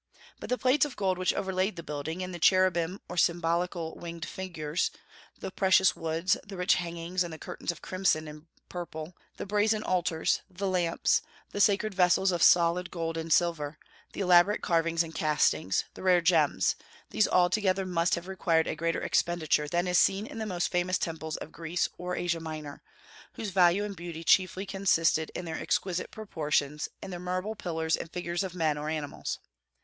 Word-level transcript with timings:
But 0.39 0.49
the 0.49 0.57
plates 0.57 0.83
of 0.83 0.95
gold 0.95 1.19
which 1.19 1.31
overlaid 1.31 1.75
the 1.75 1.83
building, 1.83 2.23
and 2.23 2.33
the 2.33 2.39
cherubim 2.39 3.01
or 3.07 3.17
symbolical 3.17 3.93
winged 3.93 4.25
figures, 4.27 4.89
the 5.39 5.51
precious 5.51 5.95
woods, 5.95 6.37
the 6.43 6.57
rich 6.57 6.73
hangings 6.73 7.23
and 7.23 7.39
curtains 7.39 7.71
of 7.71 7.83
crimson 7.83 8.27
and 8.27 8.47
purple, 8.67 9.15
the 9.37 9.45
brazen 9.45 9.83
altars, 9.83 10.41
the 10.49 10.67
lamps, 10.67 11.21
the 11.51 11.61
sacred 11.61 11.93
vessels 11.93 12.31
of 12.31 12.41
solid 12.41 12.89
gold 12.89 13.15
and 13.15 13.31
silver, 13.31 13.77
the 14.13 14.21
elaborate 14.21 14.63
carvings 14.63 15.03
and 15.03 15.13
castings, 15.13 15.83
the 15.93 16.01
rare 16.01 16.19
gems, 16.19 16.75
these 17.11 17.27
all 17.27 17.47
together 17.51 17.85
must 17.85 18.15
have 18.15 18.27
required 18.27 18.65
a 18.65 18.75
greater 18.75 19.01
expenditure 19.03 19.67
than 19.67 19.87
is 19.87 19.99
seen 19.99 20.25
in 20.25 20.39
the 20.39 20.47
most 20.47 20.69
famous 20.71 20.97
temples 20.97 21.37
of 21.37 21.51
Greece 21.51 21.87
or 21.99 22.15
Asia 22.15 22.39
Minor, 22.39 22.81
whose 23.33 23.51
value 23.51 23.83
and 23.83 23.95
beauty 23.95 24.23
chiefly 24.23 24.65
consisted 24.65 25.31
in 25.35 25.45
their 25.45 25.59
exquisite 25.59 26.09
proportions 26.09 26.89
and 27.03 27.13
their 27.13 27.19
marble 27.19 27.53
pillars 27.53 27.95
and 27.95 28.11
figures 28.11 28.41
of 28.41 28.55
men 28.55 28.79
or 28.79 28.89
animals. 28.89 29.37